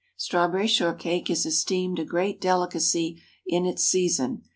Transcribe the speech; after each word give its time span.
Strawberry 0.17 0.65
shortcake 0.65 1.29
is 1.29 1.45
esteemed 1.45 1.99
a 1.99 2.03
great 2.05 2.41
delicacy 2.41 3.21
in 3.45 3.67
its 3.67 3.83
season. 3.83 4.41